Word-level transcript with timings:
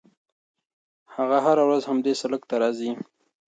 هغه 1.15 1.37
هره 1.45 1.63
ورځ 1.67 1.83
همدې 1.89 2.13
سړک 2.21 2.41
ته 2.49 2.55
راځي. 2.61 2.91